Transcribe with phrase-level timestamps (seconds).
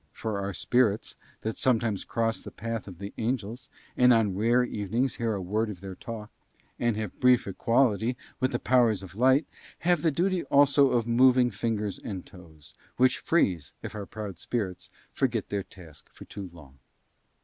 [0.13, 5.17] For our spirits that sometimes cross the path of the angels, and on rare evenings
[5.17, 6.31] hear a word of their talk,
[6.79, 9.45] and have brief equality with the Powers of Light,
[9.81, 14.89] have the duty also of moving fingers and toes, which freeze if our proud spirits
[15.11, 16.79] forget their task for too long.